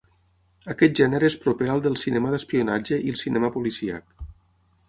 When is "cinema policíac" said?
3.25-4.29